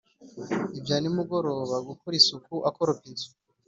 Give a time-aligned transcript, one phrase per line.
[0.77, 3.29] ibya nimugoroba, gukora isuku akoropa inzu,